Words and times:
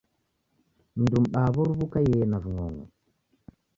Mndu 1.01 1.17
m'baa 1.23 1.49
w'oruw'u 1.55 1.85
ukaiee 1.87 2.25
na 2.29 2.37
ving'ong'o? 2.43 2.85